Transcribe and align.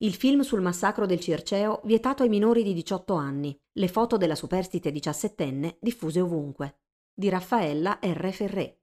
Il 0.00 0.14
film 0.14 0.42
sul 0.42 0.60
massacro 0.60 1.06
del 1.06 1.18
Circeo 1.18 1.80
vietato 1.82 2.22
ai 2.22 2.28
minori 2.28 2.62
di 2.62 2.72
18 2.72 3.14
anni. 3.14 3.58
Le 3.72 3.88
foto 3.88 4.16
della 4.16 4.36
superstite 4.36 4.92
diciassettenne 4.92 5.78
diffuse 5.80 6.20
ovunque. 6.20 6.82
Di 7.12 7.28
Raffaella 7.28 7.98
R. 8.00 8.30
Ferré. 8.30 8.82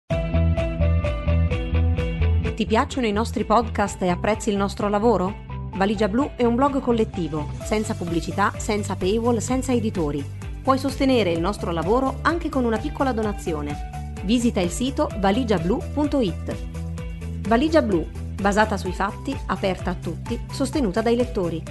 Ti 2.53 2.65
piacciono 2.65 3.07
i 3.07 3.13
nostri 3.13 3.45
podcast 3.45 4.01
e 4.01 4.09
apprezzi 4.09 4.49
il 4.49 4.57
nostro 4.57 4.89
lavoro? 4.89 5.69
Valigia 5.75 6.09
Blu 6.09 6.31
è 6.35 6.43
un 6.43 6.55
blog 6.55 6.81
collettivo, 6.81 7.49
senza 7.63 7.93
pubblicità, 7.93 8.51
senza 8.57 8.97
paywall, 8.97 9.37
senza 9.37 9.71
editori. 9.71 10.21
Puoi 10.61 10.77
sostenere 10.77 11.31
il 11.31 11.39
nostro 11.39 11.71
lavoro 11.71 12.19
anche 12.23 12.49
con 12.49 12.65
una 12.65 12.77
piccola 12.77 13.13
donazione. 13.13 14.11
Visita 14.25 14.59
il 14.59 14.69
sito 14.69 15.07
valigiablu.it. 15.17 17.47
Valigia 17.47 17.81
Blu, 17.81 18.05
basata 18.39 18.77
sui 18.77 18.93
fatti, 18.93 19.35
aperta 19.47 19.91
a 19.91 19.95
tutti, 19.95 20.39
sostenuta 20.51 21.01
dai 21.01 21.15
lettori. 21.15 21.63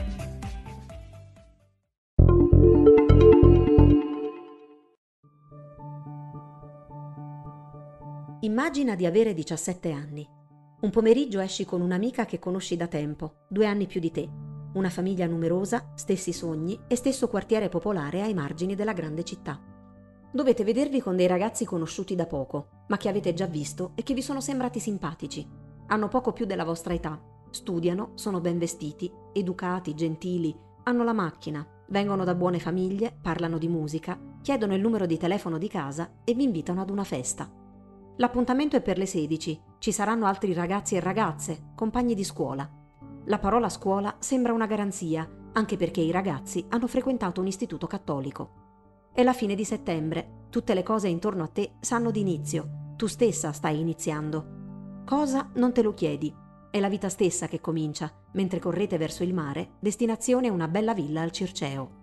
Immagina 8.41 8.95
di 8.95 9.07
avere 9.07 9.33
17 9.33 9.91
anni. 9.91 10.29
Un 10.81 10.91
pomeriggio 10.91 11.41
esci 11.41 11.65
con 11.65 11.81
un'amica 11.81 12.27
che 12.27 12.39
conosci 12.39 12.77
da 12.77 12.87
tempo, 12.87 13.47
due 13.49 13.65
anni 13.65 13.87
più 13.87 14.01
di 14.01 14.11
te. 14.11 14.29
Una 14.75 14.91
famiglia 14.91 15.27
numerosa, 15.27 15.93
stessi 15.95 16.33
sogni 16.33 16.79
e 16.87 16.95
stesso 16.95 17.29
quartiere 17.29 17.71
popolare 17.71 18.21
ai 18.21 18.35
margini 18.35 18.75
della 18.75 18.93
grande 18.93 19.25
città. 19.25 19.59
Dovete 20.31 20.63
vedervi 20.63 21.01
con 21.01 21.17
dei 21.17 21.27
ragazzi 21.27 21.65
conosciuti 21.65 22.15
da 22.15 22.27
poco, 22.27 22.85
ma 22.89 22.99
che 22.99 23.09
avete 23.09 23.33
già 23.33 23.47
visto 23.47 23.93
e 23.95 24.03
che 24.03 24.13
vi 24.13 24.23
sono 24.23 24.43
sembrati 24.43 24.79
simpatici. 24.79 25.64
Hanno 25.87 26.09
poco 26.09 26.33
più 26.33 26.47
della 26.47 26.65
vostra 26.65 26.95
età, 26.95 27.21
studiano, 27.51 28.13
sono 28.15 28.41
ben 28.41 28.59
vestiti, 28.59 29.11
educati, 29.33 29.95
gentili, 29.95 30.57
hanno 30.85 31.05
la 31.05 31.13
macchina, 31.13 31.67
vengono 31.89 32.25
da 32.25 32.35
buone 32.35 32.59
famiglie, 32.59 33.17
parlano 33.21 33.59
di 33.59 33.69
musica, 33.69 34.19
chiedono 34.43 34.75
il 34.75 34.81
numero 34.81 35.07
di 35.07 35.17
telefono 35.17 35.59
di 35.59 35.69
casa 35.69 36.17
e 36.25 36.35
vi 36.35 36.45
invitano 36.45 36.81
ad 36.81 36.91
una 36.91 37.05
festa. 37.05 37.51
L'appuntamento 38.17 38.77
è 38.77 38.83
per 38.83 38.99
le 38.99 39.07
16. 39.07 39.63
Ci 39.79 39.93
saranno 39.93 40.27
altri 40.27 40.53
ragazzi 40.53 40.95
e 40.95 41.01
ragazze, 41.01 41.73
compagni 41.75 42.15
di 42.15 42.25
scuola. 42.25 42.69
La 43.25 43.39
parola 43.39 43.69
scuola 43.69 44.17
sembra 44.19 44.53
una 44.53 44.67
garanzia, 44.67 45.29
anche 45.53 45.77
perché 45.77 46.01
i 46.01 46.11
ragazzi 46.11 46.65
hanno 46.69 46.87
frequentato 46.87 47.41
un 47.41 47.47
istituto 47.47 47.87
cattolico. 47.87 48.63
È 49.13 49.23
la 49.23 49.33
fine 49.33 49.55
di 49.55 49.65
settembre, 49.65 50.47
tutte 50.51 50.75
le 50.75 50.83
cose 50.83 51.09
intorno 51.09 51.45
a 51.45 51.49
te 51.49 51.75
sanno 51.81 52.11
d'inizio, 52.11 52.93
tu 52.97 53.07
stessa 53.07 53.53
stai 53.53 53.81
iniziando. 53.81 54.64
Cosa 55.05 55.51
non 55.57 55.75
te 55.75 55.83
lo 55.83 55.93
chiedi? 55.93 56.35
È 56.71 56.81
la 56.81 56.89
vita 56.89 57.11
stessa 57.11 57.47
che 57.47 57.61
comincia, 57.61 58.11
mentre 58.33 58.59
correte 58.59 58.97
verso 58.97 59.23
il 59.23 59.35
mare, 59.35 59.73
destinazione 59.79 60.49
una 60.49 60.67
bella 60.67 60.95
villa 60.95 61.21
al 61.21 61.31
Circeo. 61.31 62.03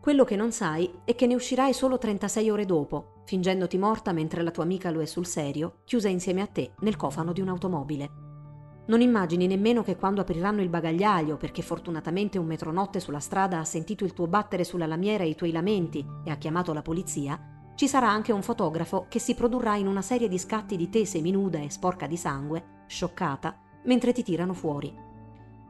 Quello 0.00 0.22
che 0.22 0.36
non 0.36 0.52
sai 0.52 1.00
è 1.04 1.16
che 1.16 1.26
ne 1.26 1.34
uscirai 1.34 1.72
solo 1.72 1.98
36 1.98 2.50
ore 2.50 2.66
dopo, 2.66 3.22
fingendoti 3.24 3.78
morta 3.78 4.12
mentre 4.12 4.44
la 4.44 4.52
tua 4.52 4.62
amica 4.62 4.92
lo 4.92 5.00
è 5.00 5.06
sul 5.06 5.26
serio, 5.26 5.80
chiusa 5.82 6.08
insieme 6.08 6.40
a 6.40 6.46
te 6.46 6.74
nel 6.82 6.94
cofano 6.94 7.32
di 7.32 7.40
un'automobile. 7.40 8.10
Non 8.86 9.00
immagini 9.00 9.48
nemmeno 9.48 9.82
che 9.82 9.96
quando 9.96 10.20
apriranno 10.20 10.62
il 10.62 10.68
bagagliaio, 10.68 11.36
perché 11.36 11.62
fortunatamente 11.62 12.38
un 12.38 12.46
metronotte 12.46 13.00
sulla 13.00 13.18
strada 13.18 13.58
ha 13.58 13.64
sentito 13.64 14.04
il 14.04 14.12
tuo 14.12 14.28
battere 14.28 14.62
sulla 14.62 14.86
lamiera 14.86 15.24
e 15.24 15.30
i 15.30 15.34
tuoi 15.34 15.50
lamenti 15.50 16.06
e 16.22 16.30
ha 16.30 16.36
chiamato 16.36 16.72
la 16.72 16.82
polizia, 16.82 17.53
ci 17.74 17.88
sarà 17.88 18.08
anche 18.08 18.32
un 18.32 18.42
fotografo 18.42 19.06
che 19.08 19.18
si 19.18 19.34
produrrà 19.34 19.76
in 19.76 19.86
una 19.86 20.02
serie 20.02 20.28
di 20.28 20.38
scatti 20.38 20.76
di 20.76 20.88
te 20.88 21.04
seminuda 21.04 21.58
e 21.58 21.70
sporca 21.70 22.06
di 22.06 22.16
sangue, 22.16 22.82
scioccata, 22.86 23.58
mentre 23.84 24.12
ti 24.12 24.22
tirano 24.22 24.54
fuori. 24.54 24.94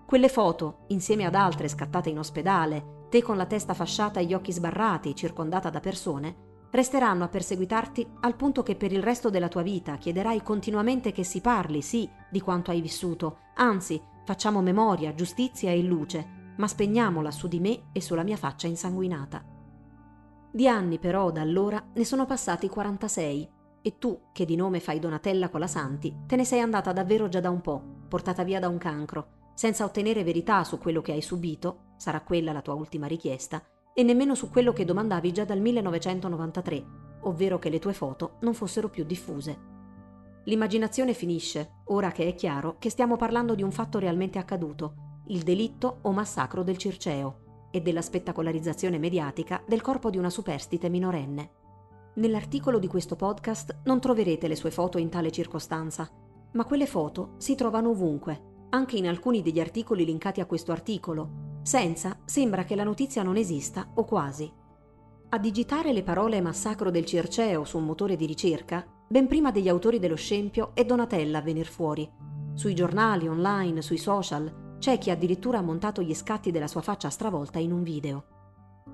Quelle 0.05 0.29
foto, 0.29 0.85
insieme 0.89 1.25
ad 1.25 1.35
altre 1.35 1.69
scattate 1.69 2.11
in 2.11 2.19
ospedale, 2.19 3.07
te 3.09 3.23
con 3.23 3.37
la 3.37 3.47
testa 3.47 3.73
fasciata 3.73 4.21
e 4.21 4.27
gli 4.27 4.35
occhi 4.35 4.53
sbarrati, 4.53 5.15
circondata 5.15 5.71
da 5.71 5.81
persone, 5.81 6.53
resteranno 6.71 7.25
a 7.25 7.29
perseguitarti 7.29 8.07
al 8.21 8.35
punto 8.35 8.63
che 8.63 8.75
per 8.75 8.93
il 8.93 9.03
resto 9.03 9.31
della 9.31 9.49
tua 9.49 9.63
vita 9.63 9.97
chiederai 9.97 10.43
continuamente 10.43 11.13
che 11.13 11.25
si 11.25 11.41
parli, 11.41 11.81
sì, 11.81 12.09
di 12.31 12.41
quanto 12.41 12.71
hai 12.71 12.81
vissuto, 12.81 13.39
anzi, 13.55 14.03
facciamo 14.25 14.61
memoria, 14.61 15.15
giustizia 15.15 15.71
e 15.71 15.83
luce, 15.83 16.53
ma 16.57 16.67
spegniamola 16.67 17.31
su 17.31 17.49
di 17.49 17.61
me 17.61 17.85
e 17.93 18.01
sulla 18.01 18.25
mia 18.25 18.37
faccia 18.37 18.67
insanguinata. 18.67 19.54
Di 20.55 20.69
anni 20.69 21.01
però 21.01 21.33
da 21.33 21.41
allora 21.41 21.85
ne 21.95 22.05
sono 22.05 22.27
passati 22.27 22.69
46 22.69 23.51
e 23.83 23.99
tu, 23.99 24.27
che 24.33 24.45
di 24.45 24.55
nome 24.55 24.79
fai 24.79 25.01
Donatella 25.01 25.49
Colasanti, 25.49 26.15
te 26.29 26.37
ne 26.37 26.45
sei 26.45 26.61
andata 26.61 26.93
davvero 26.93 27.29
già 27.29 27.41
da 27.41 27.51
un 27.51 27.61
po', 27.61 27.83
portata 28.07 28.45
via 28.45 28.61
da 28.61 28.69
un 28.69 28.79
cancro, 28.79 29.51
senza 29.55 29.83
ottenere 29.83 30.23
verità 30.23 30.63
su 30.63 30.79
quello 30.79 31.03
che 31.03 31.11
hai 31.11 31.23
subito, 31.23 31.95
sarà 31.97 32.21
quella 32.21 32.53
la 32.53 32.63
tua 32.63 32.75
ultima 32.75 33.09
richiesta, 33.09 33.65
e 33.93 34.05
nemmeno 34.05 34.37
su 34.37 34.49
quello 34.49 34.73
che 34.73 34.85
domandavi 34.85 35.33
già 35.33 35.45
dal 35.45 35.59
1993, 35.59 36.85
ovvero 37.23 37.59
che 37.59 37.69
le 37.69 37.81
tue 37.81 37.93
foto 37.93 38.37
non 38.43 38.55
fossero 38.55 38.89
più 38.89 39.03
diffuse. 39.03 39.59
L'immaginazione 40.45 41.15
finisce, 41.15 41.81
ora 41.87 42.13
che 42.13 42.29
è 42.29 42.35
chiaro 42.37 42.77
che 42.79 42.91
stiamo 42.91 43.17
parlando 43.17 43.57
di 43.57 43.65
un 43.65 43.73
fatto 43.73 43.99
realmente 43.99 44.39
accaduto, 44.39 45.23
il 45.27 45.43
delitto 45.43 45.99
o 46.03 46.13
massacro 46.13 46.63
del 46.63 46.77
Circeo 46.77 47.43
e 47.75 47.81
della 47.81 48.03
spettacolarizzazione 48.03 48.99
mediatica 48.99 49.61
del 49.67 49.81
corpo 49.81 50.09
di 50.09 50.17
una 50.17 50.31
superstite 50.31 50.89
minorenne. 50.89 51.51
Nell'articolo 52.15 52.79
di 52.79 52.87
questo 52.87 53.17
podcast 53.17 53.81
non 53.87 53.99
troverete 53.99 54.47
le 54.47 54.55
sue 54.55 54.71
foto 54.71 54.99
in 54.99 55.09
tale 55.09 55.33
circostanza, 55.33 56.09
ma 56.53 56.65
quelle 56.65 56.87
foto 56.87 57.35
si 57.39 57.57
trovano 57.57 57.91
ovunque 57.91 58.53
anche 58.71 58.97
in 58.97 59.09
alcuni 59.09 59.43
degli 59.43 59.59
articoli 59.59 60.05
linkati 60.05 60.41
a 60.41 60.47
questo 60.47 60.71
articolo. 60.71 61.59
Senza, 61.63 62.17
sembra 62.25 62.63
che 62.63 62.77
la 62.77 62.85
notizia 62.85 63.25
non 63.25 63.37
esista, 63.37 63.91
o 63.95 64.05
quasi. 64.05 64.49
A 65.31 65.39
digitare 65.39 65.93
le 65.93 66.05
parole 66.05 66.41
massacro 66.41 66.93
del 66.93 67.05
Circeo 67.05 67.65
su 67.65 67.79
un 67.79 67.87
motore 67.87 68.15
di 68.15 68.27
ricerca, 68.27 68.87
ben 69.09 69.27
prima 69.27 69.51
degli 69.51 69.69
autori 69.69 69.99
dello 69.99 70.15
scempio 70.15 70.71
è 70.75 70.85
Donatella 70.85 71.39
a 71.39 71.43
venir 71.43 71.67
fuori. 71.67 72.09
Sui 72.55 72.75
giornali, 72.75 73.27
online, 73.27 73.83
sui 73.83 73.99
social, 73.99 74.64
c'è 74.85 74.99
chi 74.99 75.09
addirittura 75.09 75.57
ha 75.57 75.63
montato 75.63 76.03
gli 76.03 76.13
scatti 76.13 76.51
della 76.51 76.67
sua 76.67 76.83
faccia 76.83 77.09
stravolta 77.09 77.59
in 77.59 77.73
un 77.73 77.83
video. 77.83 78.25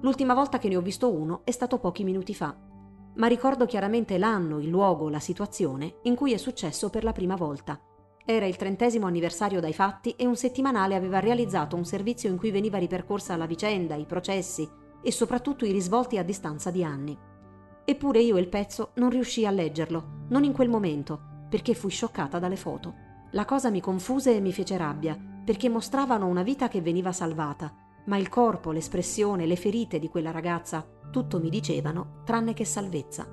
L'ultima 0.02 0.34
volta 0.34 0.60
che 0.60 0.68
ne 0.68 0.76
ho 0.76 0.80
visto 0.80 1.12
uno 1.12 1.40
è 1.42 1.50
stato 1.50 1.80
pochi 1.80 2.04
minuti 2.04 2.32
fa, 2.32 2.56
ma 3.16 3.26
ricordo 3.26 3.66
chiaramente 3.66 4.16
l'anno, 4.16 4.60
il 4.60 4.68
luogo, 4.68 5.08
la 5.08 5.18
situazione 5.18 5.96
in 6.02 6.14
cui 6.14 6.32
è 6.32 6.36
successo 6.36 6.90
per 6.90 7.02
la 7.02 7.10
prima 7.10 7.34
volta– 7.34 7.76
era 8.24 8.46
il 8.46 8.54
trentesimo 8.54 9.08
anniversario 9.08 9.58
dai 9.58 9.72
fatti 9.72 10.10
e 10.10 10.26
un 10.26 10.36
settimanale 10.36 10.94
aveva 10.94 11.18
realizzato 11.18 11.74
un 11.74 11.84
servizio 11.84 12.30
in 12.30 12.36
cui 12.36 12.52
veniva 12.52 12.78
ripercorsa 12.78 13.34
la 13.34 13.46
vicenda, 13.46 13.96
i 13.96 14.06
processi 14.06 14.68
e 15.02 15.10
soprattutto 15.10 15.64
i 15.64 15.72
risvolti 15.72 16.18
a 16.18 16.22
distanza 16.22 16.70
di 16.70 16.84
anni. 16.84 17.18
Eppure 17.84 18.20
io 18.20 18.38
il 18.38 18.48
pezzo 18.48 18.92
non 18.96 19.10
riuscii 19.10 19.44
a 19.44 19.50
leggerlo, 19.50 20.26
non 20.28 20.44
in 20.44 20.52
quel 20.52 20.68
momento, 20.68 21.20
perché 21.48 21.74
fui 21.74 21.90
scioccata 21.90 22.38
dalle 22.38 22.54
foto. 22.54 22.94
La 23.32 23.44
cosa 23.44 23.70
mi 23.70 23.80
confuse 23.80 24.36
e 24.36 24.40
mi 24.40 24.52
fece 24.52 24.76
rabbia, 24.76 25.29
perché 25.50 25.68
mostravano 25.68 26.28
una 26.28 26.44
vita 26.44 26.68
che 26.68 26.80
veniva 26.80 27.10
salvata, 27.10 27.74
ma 28.04 28.16
il 28.16 28.28
corpo, 28.28 28.70
l'espressione, 28.70 29.46
le 29.46 29.56
ferite 29.56 29.98
di 29.98 30.08
quella 30.08 30.30
ragazza, 30.30 30.86
tutto 31.10 31.40
mi 31.40 31.50
dicevano, 31.50 32.22
tranne 32.24 32.54
che 32.54 32.64
salvezza. 32.64 33.26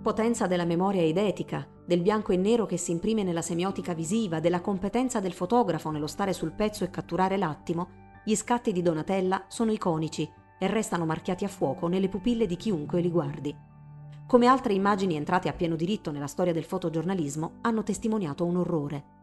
Potenza 0.00 0.46
della 0.46 0.64
memoria 0.64 1.02
eidetica, 1.02 1.66
del 1.84 2.02
bianco 2.02 2.30
e 2.30 2.36
nero 2.36 2.66
che 2.66 2.76
si 2.76 2.92
imprime 2.92 3.24
nella 3.24 3.42
semiotica 3.42 3.94
visiva, 3.94 4.38
della 4.38 4.60
competenza 4.60 5.18
del 5.18 5.32
fotografo 5.32 5.90
nello 5.90 6.06
stare 6.06 6.32
sul 6.32 6.52
pezzo 6.52 6.84
e 6.84 6.90
catturare 6.90 7.36
l'attimo, 7.36 7.88
gli 8.24 8.36
scatti 8.36 8.70
di 8.70 8.82
Donatella 8.82 9.46
sono 9.48 9.72
iconici 9.72 10.30
e 10.56 10.66
restano 10.68 11.04
marchiati 11.04 11.44
a 11.44 11.48
fuoco 11.48 11.88
nelle 11.88 12.08
pupille 12.08 12.46
di 12.46 12.54
chiunque 12.54 13.00
li 13.00 13.10
guardi. 13.10 13.52
Come 14.24 14.46
altre 14.46 14.72
immagini 14.72 15.16
entrate 15.16 15.48
a 15.48 15.52
pieno 15.52 15.74
diritto 15.74 16.12
nella 16.12 16.28
storia 16.28 16.52
del 16.52 16.62
fotogiornalismo, 16.62 17.54
hanno 17.62 17.82
testimoniato 17.82 18.44
un 18.44 18.58
orrore. 18.58 19.18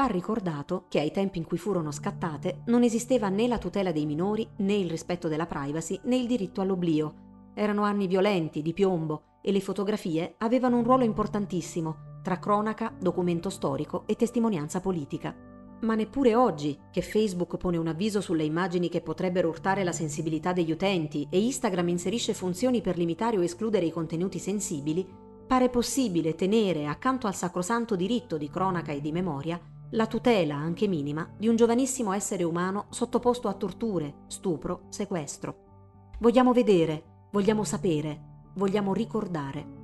Va 0.00 0.06
ricordato 0.06 0.86
che 0.88 0.98
ai 0.98 1.10
tempi 1.10 1.36
in 1.36 1.44
cui 1.44 1.58
furono 1.58 1.90
scattate 1.90 2.62
non 2.68 2.84
esisteva 2.84 3.28
né 3.28 3.46
la 3.46 3.58
tutela 3.58 3.92
dei 3.92 4.06
minori, 4.06 4.48
né 4.60 4.72
il 4.72 4.88
rispetto 4.88 5.28
della 5.28 5.44
privacy, 5.44 6.00
né 6.04 6.16
il 6.16 6.26
diritto 6.26 6.62
all'oblio. 6.62 7.50
Erano 7.52 7.82
anni 7.82 8.06
violenti, 8.06 8.62
di 8.62 8.72
piombo, 8.72 9.24
e 9.42 9.52
le 9.52 9.60
fotografie 9.60 10.36
avevano 10.38 10.78
un 10.78 10.84
ruolo 10.84 11.04
importantissimo 11.04 12.18
tra 12.22 12.38
cronaca, 12.38 12.94
documento 12.98 13.50
storico 13.50 14.04
e 14.06 14.16
testimonianza 14.16 14.80
politica. 14.80 15.36
Ma 15.80 15.94
neppure 15.94 16.34
oggi, 16.34 16.78
che 16.90 17.02
Facebook 17.02 17.58
pone 17.58 17.76
un 17.76 17.88
avviso 17.88 18.22
sulle 18.22 18.44
immagini 18.44 18.88
che 18.88 19.02
potrebbero 19.02 19.48
urtare 19.48 19.84
la 19.84 19.92
sensibilità 19.92 20.54
degli 20.54 20.72
utenti 20.72 21.28
e 21.28 21.44
Instagram 21.44 21.88
inserisce 21.88 22.32
funzioni 22.32 22.80
per 22.80 22.96
limitare 22.96 23.36
o 23.36 23.42
escludere 23.42 23.84
i 23.84 23.92
contenuti 23.92 24.38
sensibili, 24.38 25.06
pare 25.46 25.68
possibile 25.68 26.34
tenere, 26.34 26.86
accanto 26.86 27.26
al 27.26 27.34
sacrosanto 27.34 27.96
diritto 27.96 28.38
di 28.38 28.48
cronaca 28.48 28.92
e 28.92 29.02
di 29.02 29.12
memoria, 29.12 29.60
la 29.92 30.06
tutela, 30.06 30.54
anche 30.54 30.86
minima, 30.86 31.28
di 31.36 31.48
un 31.48 31.56
giovanissimo 31.56 32.12
essere 32.12 32.44
umano 32.44 32.86
sottoposto 32.90 33.48
a 33.48 33.54
torture, 33.54 34.22
stupro, 34.28 34.82
sequestro. 34.88 36.12
Vogliamo 36.20 36.52
vedere, 36.52 37.26
vogliamo 37.32 37.64
sapere, 37.64 38.20
vogliamo 38.54 38.94
ricordare. 38.94 39.78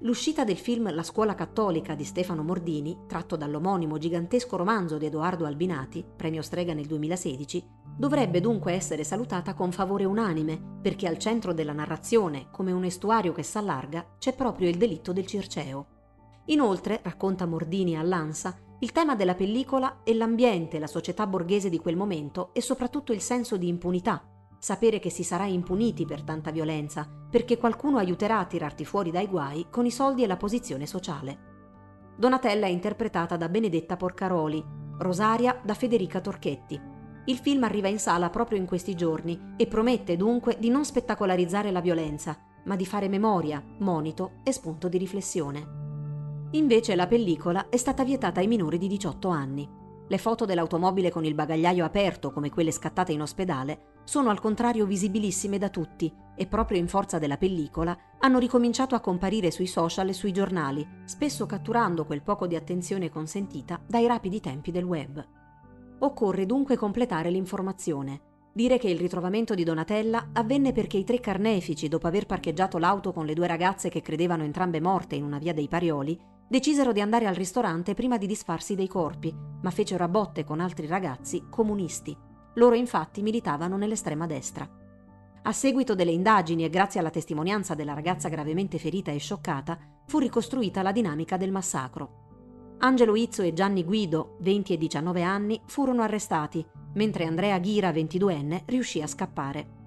L'uscita 0.00 0.42
del 0.42 0.56
film 0.56 0.92
La 0.92 1.04
scuola 1.04 1.34
cattolica 1.36 1.94
di 1.94 2.02
Stefano 2.02 2.42
Mordini, 2.42 3.02
tratto 3.06 3.36
dall'omonimo 3.36 3.98
gigantesco 3.98 4.56
romanzo 4.56 4.98
di 4.98 5.06
Edoardo 5.06 5.44
Albinati, 5.44 6.04
premio 6.16 6.42
Strega 6.42 6.72
nel 6.72 6.86
2016, 6.86 7.64
dovrebbe 7.96 8.40
dunque 8.40 8.72
essere 8.72 9.04
salutata 9.04 9.54
con 9.54 9.70
favore 9.70 10.06
unanime, 10.06 10.78
perché 10.82 11.06
al 11.06 11.18
centro 11.18 11.52
della 11.52 11.74
narrazione, 11.74 12.48
come 12.50 12.72
un 12.72 12.82
estuario 12.82 13.32
che 13.32 13.44
s'allarga, 13.44 14.14
c'è 14.18 14.34
proprio 14.34 14.68
il 14.68 14.76
delitto 14.76 15.12
del 15.12 15.26
Circeo. 15.26 15.86
Inoltre, 16.46 16.98
racconta 17.02 17.46
Mordini 17.46 17.96
all'Ansa, 17.96 18.58
il 18.82 18.92
tema 18.92 19.14
della 19.14 19.34
pellicola 19.34 19.98
è 20.02 20.12
l'ambiente, 20.14 20.78
la 20.78 20.86
società 20.86 21.26
borghese 21.26 21.68
di 21.68 21.78
quel 21.78 21.96
momento 21.96 22.50
e 22.54 22.62
soprattutto 22.62 23.12
il 23.12 23.20
senso 23.20 23.58
di 23.58 23.68
impunità, 23.68 24.22
sapere 24.58 24.98
che 24.98 25.10
si 25.10 25.22
sarà 25.22 25.44
impuniti 25.44 26.06
per 26.06 26.22
tanta 26.22 26.50
violenza, 26.50 27.06
perché 27.30 27.58
qualcuno 27.58 27.98
aiuterà 27.98 28.38
a 28.38 28.46
tirarti 28.46 28.86
fuori 28.86 29.10
dai 29.10 29.26
guai 29.26 29.66
con 29.70 29.84
i 29.84 29.90
soldi 29.90 30.22
e 30.22 30.26
la 30.26 30.38
posizione 30.38 30.86
sociale. 30.86 31.48
Donatella 32.16 32.66
è 32.66 32.70
interpretata 32.70 33.36
da 33.36 33.50
Benedetta 33.50 33.98
Porcaroli, 33.98 34.64
Rosaria 34.98 35.60
da 35.62 35.74
Federica 35.74 36.20
Torchetti. 36.20 36.80
Il 37.26 37.36
film 37.36 37.64
arriva 37.64 37.88
in 37.88 37.98
sala 37.98 38.30
proprio 38.30 38.58
in 38.58 38.64
questi 38.64 38.94
giorni 38.94 39.54
e 39.56 39.66
promette 39.66 40.16
dunque 40.16 40.56
di 40.58 40.70
non 40.70 40.86
spettacolarizzare 40.86 41.70
la 41.70 41.80
violenza, 41.82 42.38
ma 42.64 42.76
di 42.76 42.86
fare 42.86 43.08
memoria, 43.08 43.62
monito 43.80 44.40
e 44.42 44.52
spunto 44.52 44.88
di 44.88 44.96
riflessione. 44.96 45.79
Invece 46.52 46.96
la 46.96 47.06
pellicola 47.06 47.68
è 47.68 47.76
stata 47.76 48.02
vietata 48.02 48.40
ai 48.40 48.48
minori 48.48 48.76
di 48.76 48.88
18 48.88 49.28
anni. 49.28 49.68
Le 50.08 50.18
foto 50.18 50.44
dell'automobile 50.44 51.08
con 51.08 51.24
il 51.24 51.34
bagagliaio 51.34 51.84
aperto, 51.84 52.32
come 52.32 52.50
quelle 52.50 52.72
scattate 52.72 53.12
in 53.12 53.22
ospedale, 53.22 54.00
sono 54.02 54.30
al 54.30 54.40
contrario 54.40 54.84
visibilissime 54.84 55.58
da 55.58 55.68
tutti 55.68 56.12
e 56.34 56.48
proprio 56.48 56.78
in 56.78 56.88
forza 56.88 57.20
della 57.20 57.36
pellicola 57.36 57.96
hanno 58.18 58.40
ricominciato 58.40 58.96
a 58.96 59.00
comparire 59.00 59.52
sui 59.52 59.68
social 59.68 60.08
e 60.08 60.12
sui 60.12 60.32
giornali, 60.32 60.84
spesso 61.04 61.46
catturando 61.46 62.04
quel 62.04 62.22
poco 62.22 62.48
di 62.48 62.56
attenzione 62.56 63.10
consentita 63.10 63.80
dai 63.86 64.08
rapidi 64.08 64.40
tempi 64.40 64.72
del 64.72 64.82
web. 64.82 65.24
Occorre 66.00 66.46
dunque 66.46 66.76
completare 66.76 67.30
l'informazione. 67.30 68.22
Dire 68.52 68.76
che 68.78 68.88
il 68.88 68.98
ritrovamento 68.98 69.54
di 69.54 69.62
Donatella 69.62 70.30
avvenne 70.32 70.72
perché 70.72 70.96
i 70.96 71.04
tre 71.04 71.20
carnefici, 71.20 71.86
dopo 71.86 72.08
aver 72.08 72.26
parcheggiato 72.26 72.78
l'auto 72.78 73.12
con 73.12 73.24
le 73.24 73.34
due 73.34 73.46
ragazze 73.46 73.88
che 73.88 74.02
credevano 74.02 74.42
entrambe 74.42 74.80
morte 74.80 75.14
in 75.14 75.22
una 75.22 75.38
via 75.38 75.54
dei 75.54 75.68
Parioli, 75.68 76.38
decisero 76.50 76.90
di 76.90 77.00
andare 77.00 77.28
al 77.28 77.36
ristorante 77.36 77.94
prima 77.94 78.18
di 78.18 78.26
disfarsi 78.26 78.74
dei 78.74 78.88
corpi, 78.88 79.32
ma 79.62 79.70
fecero 79.70 80.02
a 80.02 80.08
botte 80.08 80.42
con 80.42 80.58
altri 80.58 80.88
ragazzi 80.88 81.46
comunisti. 81.48 82.16
Loro 82.54 82.74
infatti 82.74 83.22
militavano 83.22 83.76
nell'estrema 83.76 84.26
destra. 84.26 84.68
A 85.42 85.52
seguito 85.52 85.94
delle 85.94 86.10
indagini 86.10 86.64
e 86.64 86.68
grazie 86.68 86.98
alla 86.98 87.10
testimonianza 87.10 87.76
della 87.76 87.94
ragazza 87.94 88.28
gravemente 88.28 88.78
ferita 88.78 89.12
e 89.12 89.18
scioccata, 89.18 89.78
fu 90.06 90.18
ricostruita 90.18 90.82
la 90.82 90.90
dinamica 90.90 91.36
del 91.36 91.52
massacro. 91.52 92.78
Angelo 92.78 93.14
Izzo 93.14 93.42
e 93.42 93.52
Gianni 93.52 93.84
Guido, 93.84 94.36
20 94.40 94.72
e 94.72 94.76
19 94.76 95.22
anni, 95.22 95.60
furono 95.66 96.02
arrestati, 96.02 96.66
mentre 96.94 97.26
Andrea 97.26 97.60
Ghira, 97.60 97.92
22enne, 97.92 98.62
riuscì 98.66 99.00
a 99.00 99.06
scappare. 99.06 99.78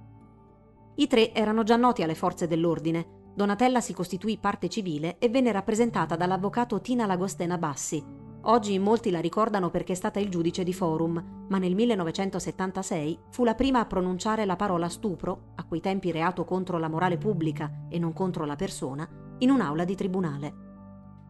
I 0.95 1.07
tre 1.07 1.33
erano 1.33 1.63
già 1.63 1.75
noti 1.75 2.03
alle 2.03 2.15
forze 2.15 2.47
dell'ordine, 2.47 3.22
Donatella 3.35 3.81
si 3.81 3.93
costituì 3.93 4.37
parte 4.37 4.69
civile 4.69 5.17
e 5.17 5.27
venne 5.27 5.51
rappresentata 5.51 6.15
dall'avvocato 6.15 6.81
Tina 6.81 7.07
Lagostena 7.07 7.57
Bassi. 7.57 8.21
Oggi 8.45 8.77
molti 8.77 9.09
la 9.09 9.21
ricordano 9.21 9.71
perché 9.71 9.93
è 9.93 9.95
stata 9.95 10.19
il 10.19 10.29
giudice 10.29 10.63
di 10.63 10.73
Forum, 10.73 11.45
ma 11.47 11.57
nel 11.57 11.73
1976 11.73 13.19
fu 13.31 13.43
la 13.43 13.55
prima 13.55 13.79
a 13.79 13.85
pronunciare 13.85 14.45
la 14.45 14.55
parola 14.55 14.87
stupro, 14.87 15.53
a 15.55 15.63
quei 15.63 15.81
tempi 15.81 16.11
reato 16.11 16.43
contro 16.43 16.77
la 16.77 16.89
morale 16.89 17.17
pubblica 17.17 17.85
e 17.89 17.97
non 17.97 18.13
contro 18.13 18.45
la 18.45 18.55
persona, 18.55 19.07
in 19.39 19.49
un'aula 19.49 19.83
di 19.83 19.95
tribunale. 19.95 20.53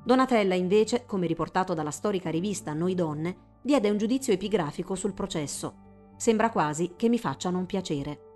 Donatella 0.03 0.55
invece, 0.55 1.05
come 1.05 1.27
riportato 1.27 1.73
dalla 1.73 1.91
storica 1.91 2.29
rivista 2.29 2.73
Noi 2.73 2.95
Donne, 2.95 3.51
diede 3.61 3.89
un 3.89 3.97
giudizio 3.97 4.33
epigrafico 4.33 4.95
sul 4.95 5.13
processo. 5.13 5.75
Sembra 6.17 6.49
quasi 6.49 6.95
che 6.97 7.07
mi 7.07 7.17
faccia 7.17 7.49
non 7.49 7.65
piacere. 7.65 8.31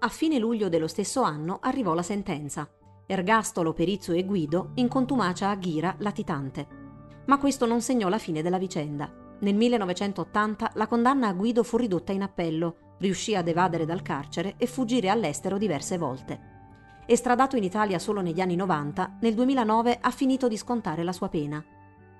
A 0.00 0.08
fine 0.08 0.38
luglio 0.38 0.68
dello 0.68 0.88
stesso 0.88 1.22
anno 1.22 1.58
arrivò 1.62 1.94
la 1.94 2.02
sentenza. 2.02 2.68
Ergastolo, 3.08 3.72
Perizzo 3.72 4.12
e 4.12 4.24
Guido 4.24 4.70
in 4.74 4.88
contumacia 4.88 5.48
a 5.48 5.54
Ghira, 5.54 5.94
latitante. 5.98 6.66
Ma 7.26 7.38
questo 7.38 7.64
non 7.64 7.80
segnò 7.80 8.08
la 8.08 8.18
fine 8.18 8.42
della 8.42 8.58
vicenda. 8.58 9.08
Nel 9.38 9.54
1980 9.54 10.72
la 10.74 10.88
condanna 10.88 11.28
a 11.28 11.32
Guido 11.32 11.62
fu 11.62 11.76
ridotta 11.76 12.10
in 12.10 12.22
appello, 12.22 12.94
riuscì 12.98 13.36
ad 13.36 13.46
evadere 13.46 13.84
dal 13.84 14.02
carcere 14.02 14.54
e 14.56 14.66
fuggire 14.66 15.08
all'estero 15.08 15.56
diverse 15.56 15.98
volte. 15.98 16.54
Estradato 17.06 17.56
in 17.56 17.62
Italia 17.62 18.00
solo 18.00 18.20
negli 18.20 18.40
anni 18.40 18.56
90, 18.56 19.18
nel 19.20 19.34
2009 19.34 19.98
ha 20.00 20.10
finito 20.10 20.48
di 20.48 20.56
scontare 20.56 21.04
la 21.04 21.12
sua 21.12 21.28
pena. 21.28 21.64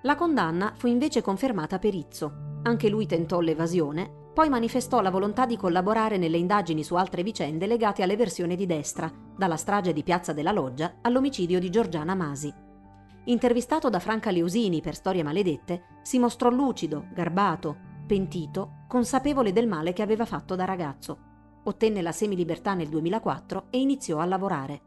La 0.03 0.15
condanna 0.15 0.73
fu 0.77 0.87
invece 0.87 1.21
confermata 1.21 1.81
per 1.81 1.95
Izzo. 1.95 2.61
Anche 2.63 2.89
lui 2.89 3.07
tentò 3.07 3.41
l'evasione, 3.41 4.26
poi 4.37 4.51
manifestò 4.51 5.01
la 5.01 5.09
volontà 5.09 5.47
di 5.47 5.57
collaborare 5.57 6.19
nelle 6.19 6.37
indagini 6.37 6.85
su 6.85 6.95
altre 6.95 7.23
vicende 7.23 7.67
legate 7.67 8.03
alle 8.03 8.17
versioni 8.17 8.55
di 8.55 8.67
destra, 8.67 9.11
dalla 9.35 9.57
strage 9.57 9.95
di 9.95 10.03
Piazza 10.03 10.35
della 10.35 10.53
Loggia 10.53 10.97
all'omicidio 11.01 11.59
di 11.59 11.71
Giorgiana 11.71 12.15
Masi. 12.15 12.53
Intervistato 13.25 13.89
da 13.89 13.99
Franca 13.99 14.31
Leusini 14.31 14.83
per 14.83 14.95
Storie 14.95 15.23
Maledette, 15.23 16.01
si 16.03 16.19
mostrò 16.19 16.51
lucido, 16.51 17.07
garbato, 17.15 17.79
pentito, 18.07 18.85
consapevole 18.89 19.55
del 19.55 19.67
male 19.67 19.95
che 19.95 20.03
aveva 20.03 20.27
fatto 20.27 20.55
da 20.55 20.67
ragazzo. 20.67 21.19
Ottenne 21.65 22.03
la 22.03 22.13
semilibertà 22.13 22.75
nel 22.75 22.89
2004 22.89 23.69
e 23.71 23.81
iniziò 23.81 24.19
a 24.19 24.27
lavorare. 24.27 24.81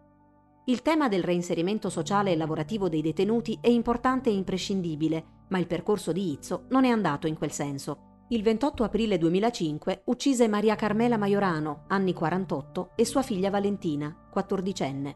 Il 0.66 0.84
tema 0.84 1.08
del 1.08 1.24
reinserimento 1.24 1.90
sociale 1.90 2.34
e 2.34 2.38
lavorativo 2.38 2.88
dei 2.88 3.02
detenuti 3.02 3.58
è 3.60 3.70
importante 3.70 4.30
e 4.30 4.34
imprescindibile, 4.34 5.26
ma 5.48 5.58
il 5.58 5.66
percorso 5.66 6.12
di 6.12 6.34
Izzo 6.34 6.66
non 6.70 6.86
è 6.86 6.90
andato 6.90 7.26
in 7.26 7.36
quel 7.36 7.52
senso. 7.52 8.09
Il 8.32 8.44
28 8.44 8.84
aprile 8.84 9.18
2005 9.18 10.04
uccise 10.06 10.48
Maria 10.48 10.76
Carmela 10.76 11.18
Maiorano, 11.18 11.86
anni 11.88 12.14
48, 12.14 12.92
e 12.96 13.04
sua 13.04 13.24
figlia 13.24 13.50
Valentina, 13.50 14.16
quattordicenne. 14.30 15.16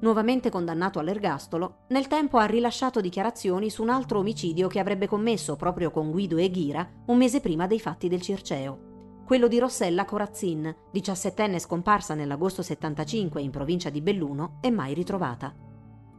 Nuovamente 0.00 0.48
condannato 0.48 0.98
all'ergastolo, 0.98 1.80
nel 1.88 2.06
tempo 2.06 2.38
ha 2.38 2.46
rilasciato 2.46 3.02
dichiarazioni 3.02 3.68
su 3.68 3.82
un 3.82 3.90
altro 3.90 4.20
omicidio 4.20 4.68
che 4.68 4.78
avrebbe 4.78 5.06
commesso 5.06 5.54
proprio 5.56 5.90
con 5.90 6.10
Guido 6.10 6.38
e 6.38 6.50
Ghira 6.50 6.88
un 7.08 7.18
mese 7.18 7.40
prima 7.40 7.66
dei 7.66 7.78
fatti 7.78 8.08
del 8.08 8.22
Circeo. 8.22 9.20
Quello 9.26 9.48
di 9.48 9.58
Rossella 9.58 10.06
Corazzin, 10.06 10.74
diciassettenne 10.90 11.58
scomparsa 11.58 12.14
nell'agosto 12.14 12.62
75 12.62 13.42
in 13.42 13.50
provincia 13.50 13.90
di 13.90 14.00
Belluno 14.00 14.60
e 14.62 14.70
mai 14.70 14.94
ritrovata. 14.94 15.54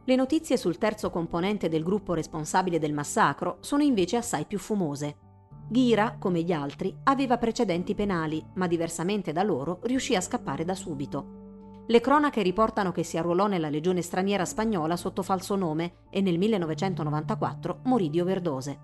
Le 0.04 0.14
notizie 0.14 0.56
sul 0.56 0.78
terzo 0.78 1.10
componente 1.10 1.68
del 1.68 1.82
gruppo 1.82 2.14
responsabile 2.14 2.78
del 2.78 2.92
massacro 2.92 3.56
sono 3.58 3.82
invece 3.82 4.16
assai 4.16 4.44
più 4.44 4.60
fumose. 4.60 5.26
Ghira, 5.70 6.16
come 6.18 6.42
gli 6.42 6.52
altri, 6.52 6.96
aveva 7.04 7.36
precedenti 7.36 7.94
penali, 7.94 8.42
ma 8.54 8.66
diversamente 8.66 9.32
da 9.32 9.42
loro 9.42 9.80
riuscì 9.82 10.14
a 10.16 10.20
scappare 10.22 10.64
da 10.64 10.74
subito. 10.74 11.84
Le 11.86 12.00
cronache 12.00 12.40
riportano 12.40 12.90
che 12.90 13.02
si 13.02 13.18
arruolò 13.18 13.46
nella 13.46 13.68
legione 13.68 14.00
straniera 14.00 14.46
spagnola 14.46 14.96
sotto 14.96 15.22
falso 15.22 15.56
nome 15.56 16.04
e 16.10 16.22
nel 16.22 16.38
1994 16.38 17.80
morì 17.84 18.08
di 18.08 18.20
overdose. 18.20 18.80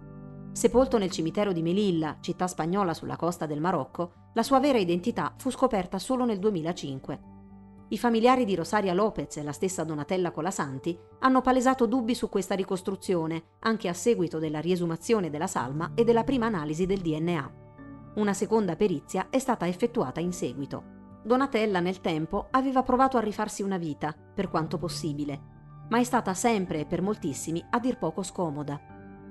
Sepolto 0.53 0.99
nel 0.99 1.11
cimitero 1.11 1.53
di 1.53 1.62
Melilla, 1.62 2.19
città 2.21 2.47
spagnola 2.47 2.93
sulla 2.93 3.17
costa 3.17 3.47
del 3.47 3.61
Marocco, 3.61 4.31
la 4.35 4.43
sua 4.43 4.61
vera 4.61 4.79
identità 4.79 5.35
fu 5.37 5.50
scoperta 5.50 5.99
solo 5.99 6.25
nel 6.26 6.38
2005. 6.38 7.34
I 7.88 7.99
familiari 7.99 8.47
di 8.47 8.55
Rosaria 8.55 8.95
Lopez 8.95 9.37
e 9.37 9.43
la 9.43 9.53
stessa 9.53 9.85
Donatella 9.85 10.31
Colasanti 10.31 10.99
hanno 11.21 11.43
palesato 11.43 11.85
dubbi 11.85 12.14
su 12.14 12.31
questa 12.31 12.55
ricostruzione, 12.55 13.57
anche 13.61 13.88
a 13.88 13.93
seguito 13.93 14.38
della 14.38 14.61
riesumazione 14.61 15.29
della 15.29 15.47
salma 15.47 15.93
e 15.95 16.03
della 16.03 16.25
prima 16.25 16.47
analisi 16.47 16.87
del 16.87 17.00
DNA. 17.00 17.53
Una 18.14 18.33
seconda 18.33 18.75
perizia 18.75 19.26
è 19.29 19.38
stata 19.38 19.69
effettuata 19.69 20.21
in 20.21 20.33
seguito. 20.33 20.93
Donatella 21.23 21.81
nel 21.81 22.00
tempo 22.00 22.47
aveva 22.53 22.83
provato 22.83 23.19
a 23.19 23.21
rifarsi 23.21 23.62
una 23.62 23.76
vita, 23.76 24.14
per 24.35 24.49
quanto 24.49 24.79
possibile, 24.79 25.53
ma 25.91 25.99
è 25.99 26.05
stata 26.05 26.33
sempre 26.33 26.81
e 26.81 26.87
per 26.87 27.03
moltissimi 27.03 27.62
a 27.71 27.79
dir 27.79 27.99
poco 27.99 28.23
scomoda. 28.23 28.81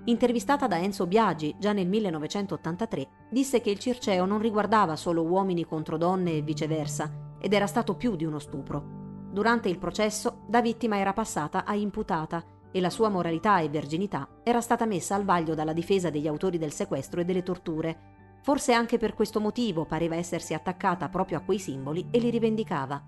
Intervistata 0.05 0.67
da 0.67 0.77
Enzo 0.77 1.07
Biagi 1.07 1.55
già 1.57 1.73
nel 1.73 1.87
1983, 1.87 3.07
disse 3.31 3.61
che 3.61 3.71
il 3.71 3.79
Circeo 3.79 4.25
non 4.25 4.39
riguardava 4.39 4.95
solo 4.95 5.23
uomini 5.23 5.65
contro 5.65 5.97
donne 5.97 6.33
e 6.33 6.41
viceversa, 6.41 7.22
ed 7.43 7.51
era 7.51 7.67
stato 7.67 7.95
più 7.95 8.15
di 8.15 8.23
uno 8.23 8.39
stupro. 8.39 9.01
Durante 9.29 9.67
il 9.67 9.77
processo, 9.77 10.45
da 10.47 10.61
vittima 10.61 10.97
era 10.97 11.11
passata 11.11 11.65
a 11.65 11.75
imputata 11.75 12.41
e 12.71 12.79
la 12.79 12.89
sua 12.89 13.09
moralità 13.09 13.59
e 13.59 13.67
verginità 13.67 14.39
era 14.43 14.61
stata 14.61 14.85
messa 14.85 15.15
al 15.15 15.25
vaglio 15.25 15.53
dalla 15.53 15.73
difesa 15.73 16.09
degli 16.09 16.27
autori 16.27 16.57
del 16.57 16.71
sequestro 16.71 17.19
e 17.19 17.25
delle 17.25 17.43
torture. 17.43 18.37
Forse 18.43 18.71
anche 18.71 18.97
per 18.97 19.13
questo 19.13 19.41
motivo 19.41 19.83
pareva 19.83 20.15
essersi 20.15 20.53
attaccata 20.53 21.09
proprio 21.09 21.39
a 21.39 21.41
quei 21.41 21.59
simboli 21.59 22.07
e 22.11 22.19
li 22.19 22.29
rivendicava. 22.29 23.03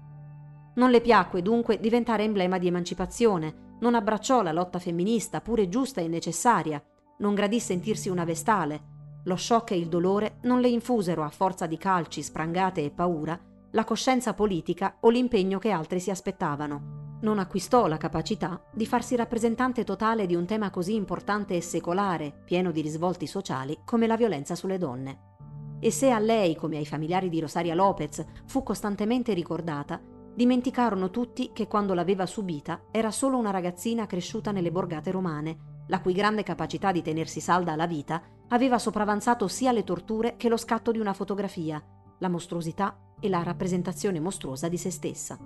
Non 0.76 0.90
le 0.90 1.00
piacque 1.00 1.42
dunque 1.42 1.80
diventare 1.80 2.24
emblema 2.24 2.58
di 2.58 2.68
emancipazione, 2.68 3.78
non 3.80 3.96
abbracciò 3.96 4.42
la 4.42 4.52
lotta 4.52 4.80
femminista, 4.80 5.40
pure 5.40 5.70
giusta 5.70 6.02
e 6.02 6.10
necessaria, 6.10 6.84
non 7.20 7.36
gradì 7.36 7.62
sentirsi 7.62 8.10
una 8.10 8.26
vestale. 8.26 8.94
Lo 9.24 9.38
shock 9.38 9.72
e 9.72 9.78
il 9.78 9.88
dolore 9.88 10.40
non 10.42 10.60
le 10.60 10.68
infusero 10.68 11.24
a 11.24 11.30
forza 11.30 11.68
di 11.68 11.78
calci, 11.78 12.22
sprangate 12.22 12.84
e 12.84 12.92
paura 12.92 13.40
la 13.76 13.84
coscienza 13.84 14.34
politica 14.34 14.96
o 15.02 15.10
l'impegno 15.10 15.60
che 15.60 15.70
altri 15.70 16.00
si 16.00 16.10
aspettavano. 16.10 17.04
non 17.22 17.40
acquistò 17.40 17.88
la 17.88 17.98
capacità 17.98 18.62
di 18.72 18.86
farsi 18.86 19.16
rappresentante 19.16 19.84
totale 19.84 20.28
di 20.28 20.36
un 20.36 20.46
tema 20.46 20.70
così 20.70 20.94
importante 20.94 21.56
e 21.56 21.62
secolare, 21.62 22.44
pieno 22.46 22.72
di 22.72 22.82
risvolti 22.82 23.26
sociali, 23.26 23.80
come 23.84 24.06
la 24.06 24.16
violenza 24.16 24.54
sulle 24.54 24.78
donne. 24.78 25.78
E 25.80 25.92
se 25.92 26.12
a 26.12 26.20
lei, 26.20 26.56
come 26.56 26.78
ai 26.78 26.86
familiari 26.86 27.30
di 27.30 27.40
Rosaria 27.40 27.74
Lopez, 27.74 28.24
fu 28.46 28.62
costantemente 28.62 29.34
ricordata, 29.34 30.00
dimenticarono 30.36 31.10
tutti 31.10 31.50
che 31.52 31.68
quando 31.68 31.96
l'aveva 31.96 32.28
subita 32.28 32.84
era 32.92 33.10
solo 33.10 33.38
una 33.38 33.50
ragazzina 33.50 34.06
cresciuta 34.06 34.52
nelle 34.52 34.72
borgate 34.72 35.10
romane, 35.10 35.84
la 35.88 36.00
cui 36.00 36.14
grande 36.14 36.44
capacità 36.44 36.92
di 36.92 37.02
tenersi 37.02 37.40
salda 37.40 37.72
alla 37.72 37.88
vita 37.88 38.22
aveva 38.50 38.78
sopravanzato 38.78 39.48
sia 39.48 39.72
le 39.72 39.84
torture 39.84 40.36
che 40.38 40.48
lo 40.48 40.58
scatto 40.58 40.92
di 40.92 41.00
una 41.00 41.14
fotografia, 41.14 41.84
la 42.20 42.30
mostruosità 42.30 42.96
e 43.26 43.30
la 43.30 43.44
rappresentazione 43.44 44.20
mostruosa 44.20 44.70
di 44.70 44.78
se 44.78 44.90
stessa. 44.90 45.38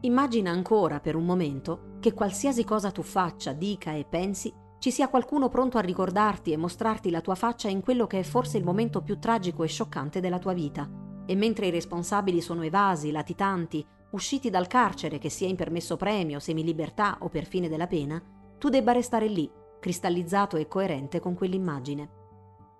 Immagina 0.00 0.50
ancora 0.50 1.00
per 1.00 1.14
un 1.14 1.24
momento 1.24 1.96
che 2.00 2.12
qualsiasi 2.12 2.64
cosa 2.64 2.90
tu 2.90 3.02
faccia, 3.02 3.52
dica 3.52 3.92
e 3.92 4.04
pensi, 4.04 4.52
ci 4.78 4.90
sia 4.90 5.08
qualcuno 5.08 5.48
pronto 5.48 5.78
a 5.78 5.82
ricordarti 5.82 6.50
e 6.50 6.56
mostrarti 6.56 7.10
la 7.10 7.20
tua 7.20 7.36
faccia 7.36 7.68
in 7.68 7.82
quello 7.82 8.08
che 8.08 8.18
è 8.18 8.22
forse 8.24 8.58
il 8.58 8.64
momento 8.64 9.00
più 9.00 9.18
tragico 9.20 9.62
e 9.62 9.68
scioccante 9.68 10.18
della 10.18 10.40
tua 10.40 10.54
vita. 10.54 10.90
E 11.24 11.36
mentre 11.36 11.68
i 11.68 11.70
responsabili 11.70 12.40
sono 12.40 12.62
evasi, 12.62 13.12
latitanti, 13.12 13.86
usciti 14.10 14.50
dal 14.50 14.66
carcere 14.66 15.18
che 15.18 15.28
sia 15.28 15.46
in 15.46 15.54
permesso 15.54 15.96
premio, 15.96 16.40
semilibertà 16.40 17.18
o 17.20 17.28
per 17.28 17.44
fine 17.46 17.68
della 17.68 17.86
pena, 17.86 18.20
tu 18.58 18.70
debba 18.70 18.90
restare 18.90 19.28
lì, 19.28 19.48
cristallizzato 19.78 20.56
e 20.56 20.66
coerente 20.66 21.20
con 21.20 21.34
quell'immagine. 21.34 22.21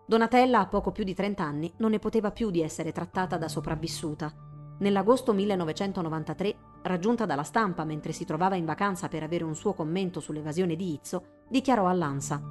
Donatella, 0.05 0.61
a 0.61 0.67
poco 0.67 0.91
più 0.91 1.05
di 1.05 1.15
30 1.15 1.43
anni, 1.43 1.73
non 1.77 1.91
ne 1.91 1.99
poteva 1.99 2.31
più 2.33 2.51
di 2.51 2.63
essere 2.63 2.93
trattata 2.93 3.37
da 3.37 3.49
sopravvissuta. 3.49 4.33
Nell'agosto 4.79 5.33
1993, 5.33 6.57
raggiunta 6.83 7.25
dalla 7.25 7.45
stampa 7.45 7.85
mentre 7.85 8.13
si 8.13 8.25
trovava 8.25 8.57
in 8.57 8.65
vacanza 8.65 9.09
per 9.09 9.23
avere 9.23 9.45
un 9.45 9.55
suo 9.55 9.75
commento 9.75 10.19
sull'evasione 10.19 10.75
di 10.75 10.95
Izzo, 10.95 11.25
dichiarò 11.49 11.87
all'ANSA: 11.87 12.43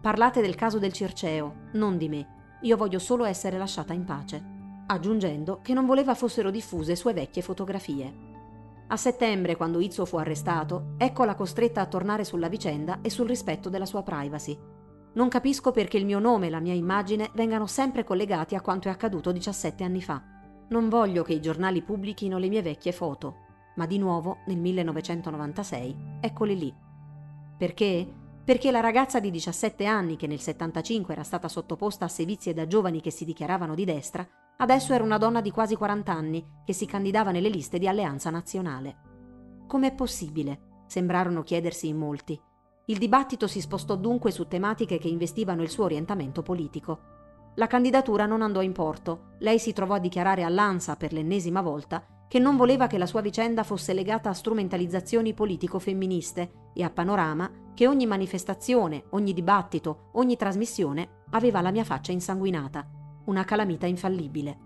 Parlate 0.00 0.40
del 0.40 0.54
caso 0.54 0.78
del 0.78 0.92
Circeo, 0.92 1.68
non 1.72 1.98
di 1.98 2.08
me. 2.08 2.58
Io 2.62 2.76
voglio 2.78 2.98
solo 2.98 3.24
essere 3.24 3.58
lasciata 3.58 3.92
in 3.92 4.04
pace. 4.04 4.42
Aggiungendo 4.86 5.60
che 5.62 5.74
non 5.74 5.84
voleva 5.84 6.14
fossero 6.14 6.50
diffuse 6.50 6.96
sue 6.96 7.12
vecchie 7.12 7.42
fotografie. 7.42 8.32
A 8.86 8.96
settembre, 8.96 9.56
quando 9.56 9.80
Izzo 9.80 10.04
fu 10.04 10.16
arrestato, 10.16 10.94
eccola 10.98 11.34
costretta 11.34 11.80
a 11.80 11.86
tornare 11.86 12.24
sulla 12.24 12.48
vicenda 12.48 13.00
e 13.02 13.10
sul 13.10 13.26
rispetto 13.26 13.68
della 13.68 13.86
sua 13.86 14.02
privacy. 14.02 14.58
Non 15.14 15.28
capisco 15.28 15.70
perché 15.70 15.96
il 15.96 16.04
mio 16.04 16.18
nome 16.18 16.48
e 16.48 16.50
la 16.50 16.60
mia 16.60 16.74
immagine 16.74 17.30
vengano 17.34 17.66
sempre 17.66 18.02
collegati 18.02 18.56
a 18.56 18.60
quanto 18.60 18.88
è 18.88 18.90
accaduto 18.90 19.30
17 19.30 19.84
anni 19.84 20.02
fa. 20.02 20.20
Non 20.68 20.88
voglio 20.88 21.22
che 21.22 21.34
i 21.34 21.40
giornali 21.40 21.82
pubblichino 21.82 22.36
le 22.38 22.48
mie 22.48 22.62
vecchie 22.62 22.90
foto, 22.90 23.36
ma 23.76 23.86
di 23.86 23.98
nuovo 23.98 24.38
nel 24.46 24.58
1996 24.58 25.96
eccole 26.20 26.54
lì. 26.54 26.74
Perché? 27.56 28.12
Perché 28.44 28.70
la 28.72 28.80
ragazza 28.80 29.20
di 29.20 29.30
17 29.30 29.84
anni 29.86 30.16
che 30.16 30.26
nel 30.26 30.40
75 30.40 31.14
era 31.14 31.22
stata 31.22 31.48
sottoposta 31.48 32.06
a 32.06 32.08
sevizie 32.08 32.52
da 32.52 32.66
giovani 32.66 33.00
che 33.00 33.10
si 33.10 33.24
dichiaravano 33.24 33.74
di 33.74 33.84
destra, 33.84 34.26
adesso 34.56 34.92
era 34.92 35.04
una 35.04 35.18
donna 35.18 35.40
di 35.40 35.50
quasi 35.52 35.76
40 35.76 36.12
anni 36.12 36.44
che 36.64 36.72
si 36.72 36.86
candidava 36.86 37.30
nelle 37.30 37.48
liste 37.48 37.78
di 37.78 37.86
Alleanza 37.86 38.30
Nazionale. 38.30 38.96
Com'è 39.66 39.94
possibile? 39.94 40.82
Sembrarono 40.86 41.42
chiedersi 41.42 41.86
in 41.88 41.96
molti. 41.96 42.38
Il 42.86 42.98
dibattito 42.98 43.46
si 43.46 43.62
spostò 43.62 43.96
dunque 43.96 44.30
su 44.30 44.46
tematiche 44.46 44.98
che 44.98 45.08
investivano 45.08 45.62
il 45.62 45.70
suo 45.70 45.84
orientamento 45.84 46.42
politico. 46.42 47.12
La 47.54 47.66
candidatura 47.66 48.26
non 48.26 48.42
andò 48.42 48.60
in 48.60 48.72
porto. 48.72 49.30
Lei 49.38 49.58
si 49.58 49.72
trovò 49.72 49.94
a 49.94 49.98
dichiarare 49.98 50.42
all'ANSA 50.42 50.96
per 50.96 51.14
l'ennesima 51.14 51.62
volta 51.62 52.04
che 52.28 52.38
non 52.38 52.56
voleva 52.56 52.86
che 52.86 52.98
la 52.98 53.06
sua 53.06 53.22
vicenda 53.22 53.62
fosse 53.62 53.94
legata 53.94 54.28
a 54.28 54.34
strumentalizzazioni 54.34 55.32
politico-femministe 55.32 56.72
e 56.74 56.82
a 56.82 56.90
Panorama 56.90 57.50
che 57.72 57.86
ogni 57.86 58.04
manifestazione, 58.04 59.04
ogni 59.10 59.32
dibattito, 59.32 60.10
ogni 60.14 60.36
trasmissione 60.36 61.22
aveva 61.30 61.62
la 61.62 61.70
mia 61.70 61.84
faccia 61.84 62.12
insanguinata, 62.12 62.86
una 63.26 63.44
calamita 63.44 63.86
infallibile. 63.86 64.58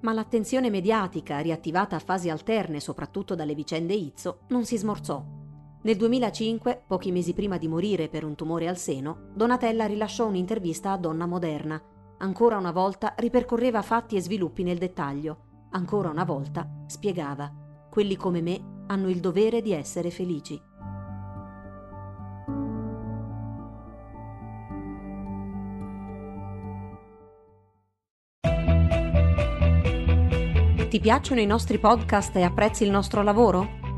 Ma 0.00 0.12
l'attenzione 0.12 0.70
mediatica, 0.70 1.38
riattivata 1.38 1.94
a 1.94 2.00
fasi 2.00 2.30
alterne 2.30 2.80
soprattutto 2.80 3.36
dalle 3.36 3.54
vicende 3.54 3.94
Izzo, 3.94 4.40
non 4.48 4.64
si 4.64 4.76
smorzò 4.76 5.37
nel 5.80 5.96
2005, 5.96 6.82
pochi 6.88 7.12
mesi 7.12 7.32
prima 7.32 7.56
di 7.56 7.68
morire 7.68 8.08
per 8.08 8.24
un 8.24 8.34
tumore 8.34 8.66
al 8.66 8.76
seno, 8.76 9.30
Donatella 9.32 9.86
rilasciò 9.86 10.26
un'intervista 10.26 10.90
a 10.90 10.96
Donna 10.96 11.24
Moderna. 11.24 11.80
Ancora 12.18 12.56
una 12.56 12.72
volta 12.72 13.14
ripercorreva 13.16 13.80
fatti 13.80 14.16
e 14.16 14.20
sviluppi 14.20 14.64
nel 14.64 14.78
dettaglio. 14.78 15.68
Ancora 15.70 16.10
una 16.10 16.24
volta 16.24 16.68
spiegava: 16.86 17.52
quelli 17.90 18.16
come 18.16 18.42
me 18.42 18.60
hanno 18.88 19.08
il 19.08 19.20
dovere 19.20 19.62
di 19.62 19.72
essere 19.72 20.10
felici. 20.10 20.60
Ti 30.88 31.00
piacciono 31.00 31.40
i 31.40 31.46
nostri 31.46 31.78
podcast 31.78 32.34
e 32.34 32.42
apprezzi 32.42 32.82
il 32.82 32.90
nostro 32.90 33.22
lavoro? 33.22 33.77